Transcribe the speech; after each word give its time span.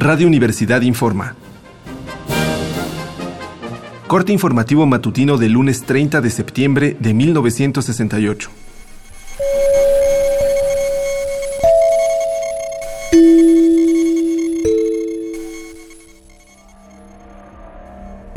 Radio 0.00 0.28
Universidad 0.28 0.82
informa. 0.82 1.34
Corte 4.06 4.32
informativo 4.32 4.86
matutino 4.86 5.38
del 5.38 5.52
lunes 5.52 5.82
30 5.82 6.20
de 6.20 6.30
septiembre 6.30 6.96
de 7.00 7.14
1968. 7.14 8.48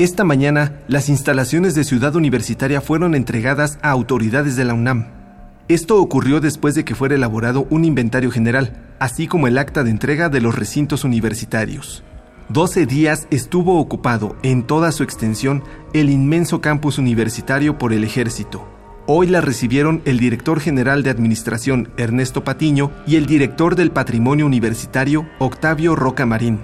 Esta 0.00 0.24
mañana, 0.24 0.80
las 0.88 1.08
instalaciones 1.08 1.76
de 1.76 1.84
Ciudad 1.84 2.16
Universitaria 2.16 2.80
fueron 2.80 3.14
entregadas 3.14 3.78
a 3.82 3.90
autoridades 3.90 4.56
de 4.56 4.64
la 4.64 4.74
UNAM. 4.74 5.21
Esto 5.68 6.00
ocurrió 6.00 6.40
después 6.40 6.74
de 6.74 6.84
que 6.84 6.94
fuera 6.94 7.14
elaborado 7.14 7.66
un 7.70 7.84
inventario 7.84 8.30
general, 8.30 8.76
así 8.98 9.26
como 9.26 9.46
el 9.46 9.58
acta 9.58 9.84
de 9.84 9.90
entrega 9.90 10.28
de 10.28 10.40
los 10.40 10.56
recintos 10.56 11.04
universitarios. 11.04 12.02
12 12.48 12.84
días 12.86 13.28
estuvo 13.30 13.78
ocupado 13.78 14.36
en 14.42 14.64
toda 14.64 14.92
su 14.92 15.04
extensión 15.04 15.62
el 15.94 16.10
inmenso 16.10 16.60
campus 16.60 16.98
universitario 16.98 17.78
por 17.78 17.92
el 17.92 18.04
ejército. 18.04 18.68
Hoy 19.06 19.28
la 19.28 19.40
recibieron 19.40 20.02
el 20.04 20.18
director 20.18 20.60
general 20.60 21.02
de 21.02 21.10
Administración, 21.10 21.90
Ernesto 21.96 22.44
Patiño, 22.44 22.90
y 23.06 23.16
el 23.16 23.26
director 23.26 23.74
del 23.74 23.90
Patrimonio 23.90 24.46
Universitario, 24.46 25.26
Octavio 25.38 25.96
Roca 25.96 26.26
Marín. 26.26 26.60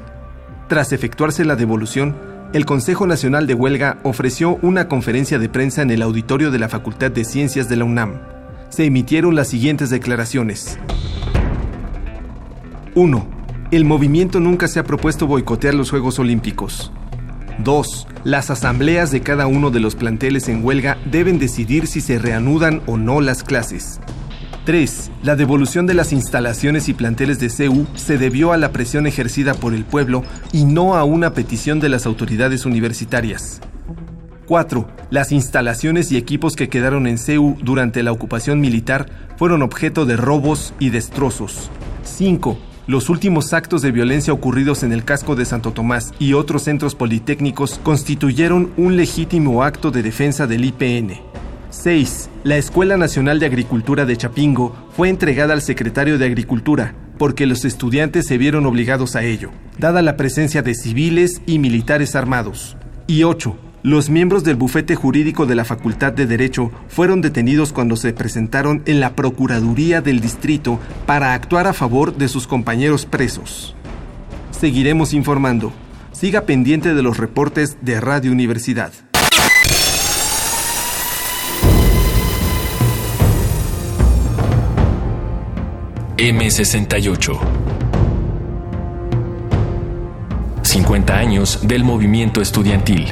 Tras 0.68 0.92
efectuarse 0.92 1.44
la 1.44 1.56
devolución, 1.56 2.16
el 2.52 2.64
Consejo 2.64 3.06
Nacional 3.06 3.46
de 3.46 3.54
Huelga 3.54 3.98
ofreció 4.02 4.58
una 4.62 4.88
conferencia 4.88 5.38
de 5.38 5.48
prensa 5.48 5.82
en 5.82 5.90
el 5.90 6.02
auditorio 6.02 6.50
de 6.50 6.58
la 6.58 6.68
Facultad 6.68 7.10
de 7.10 7.24
Ciencias 7.24 7.68
de 7.68 7.76
la 7.76 7.84
UNAM. 7.84 8.37
Se 8.70 8.84
emitieron 8.84 9.34
las 9.34 9.48
siguientes 9.48 9.90
declaraciones. 9.90 10.78
1. 12.94 13.28
El 13.70 13.84
movimiento 13.84 14.40
nunca 14.40 14.68
se 14.68 14.78
ha 14.78 14.84
propuesto 14.84 15.26
boicotear 15.26 15.74
los 15.74 15.90
Juegos 15.90 16.18
Olímpicos. 16.18 16.92
2. 17.64 18.06
Las 18.24 18.50
asambleas 18.50 19.10
de 19.10 19.20
cada 19.22 19.46
uno 19.46 19.70
de 19.70 19.80
los 19.80 19.96
planteles 19.96 20.48
en 20.48 20.64
huelga 20.64 20.98
deben 21.10 21.38
decidir 21.38 21.86
si 21.86 22.00
se 22.00 22.18
reanudan 22.18 22.82
o 22.86 22.96
no 22.96 23.20
las 23.20 23.42
clases. 23.42 24.00
3. 24.64 25.10
La 25.22 25.34
devolución 25.34 25.86
de 25.86 25.94
las 25.94 26.12
instalaciones 26.12 26.90
y 26.90 26.94
planteles 26.94 27.40
de 27.40 27.48
CEU 27.48 27.86
se 27.94 28.18
debió 28.18 28.52
a 28.52 28.58
la 28.58 28.70
presión 28.70 29.06
ejercida 29.06 29.54
por 29.54 29.72
el 29.72 29.84
pueblo 29.84 30.22
y 30.52 30.66
no 30.66 30.94
a 30.94 31.04
una 31.04 31.32
petición 31.32 31.80
de 31.80 31.88
las 31.88 32.04
autoridades 32.04 32.66
universitarias. 32.66 33.60
4. 34.48 34.88
Las 35.10 35.30
instalaciones 35.30 36.10
y 36.10 36.16
equipos 36.16 36.56
que 36.56 36.70
quedaron 36.70 37.06
en 37.06 37.18
CEU 37.18 37.58
durante 37.62 38.02
la 38.02 38.12
ocupación 38.12 38.60
militar 38.60 39.06
fueron 39.36 39.60
objeto 39.60 40.06
de 40.06 40.16
robos 40.16 40.72
y 40.80 40.88
destrozos. 40.88 41.70
5. 42.02 42.58
Los 42.86 43.10
últimos 43.10 43.52
actos 43.52 43.82
de 43.82 43.92
violencia 43.92 44.32
ocurridos 44.32 44.82
en 44.82 44.94
el 44.94 45.04
casco 45.04 45.36
de 45.36 45.44
Santo 45.44 45.72
Tomás 45.72 46.14
y 46.18 46.32
otros 46.32 46.62
centros 46.62 46.94
politécnicos 46.94 47.78
constituyeron 47.82 48.72
un 48.78 48.96
legítimo 48.96 49.62
acto 49.62 49.90
de 49.90 50.02
defensa 50.02 50.46
del 50.46 50.64
IPN. 50.64 51.20
6. 51.68 52.30
La 52.44 52.56
Escuela 52.56 52.96
Nacional 52.96 53.40
de 53.40 53.46
Agricultura 53.46 54.06
de 54.06 54.16
Chapingo 54.16 54.74
fue 54.96 55.10
entregada 55.10 55.52
al 55.52 55.60
secretario 55.60 56.16
de 56.16 56.24
Agricultura, 56.24 56.94
porque 57.18 57.44
los 57.44 57.66
estudiantes 57.66 58.26
se 58.26 58.38
vieron 58.38 58.64
obligados 58.64 59.14
a 59.14 59.22
ello, 59.22 59.50
dada 59.76 60.00
la 60.00 60.16
presencia 60.16 60.62
de 60.62 60.74
civiles 60.74 61.42
y 61.44 61.58
militares 61.58 62.16
armados. 62.16 62.78
Y 63.06 63.24
8. 63.24 63.67
Los 63.84 64.10
miembros 64.10 64.42
del 64.42 64.56
bufete 64.56 64.96
jurídico 64.96 65.46
de 65.46 65.54
la 65.54 65.64
Facultad 65.64 66.12
de 66.12 66.26
Derecho 66.26 66.72
fueron 66.88 67.20
detenidos 67.20 67.72
cuando 67.72 67.94
se 67.94 68.12
presentaron 68.12 68.82
en 68.86 68.98
la 68.98 69.14
Procuraduría 69.14 70.00
del 70.00 70.20
Distrito 70.20 70.80
para 71.06 71.32
actuar 71.32 71.68
a 71.68 71.72
favor 71.72 72.16
de 72.16 72.26
sus 72.26 72.48
compañeros 72.48 73.06
presos. 73.06 73.76
Seguiremos 74.50 75.12
informando. 75.12 75.72
Siga 76.10 76.40
pendiente 76.42 76.92
de 76.92 77.02
los 77.02 77.18
reportes 77.18 77.78
de 77.80 78.00
Radio 78.00 78.32
Universidad. 78.32 78.92
M68. 86.16 87.38
50 90.62 91.16
años 91.16 91.60
del 91.62 91.84
movimiento 91.84 92.40
estudiantil. 92.40 93.06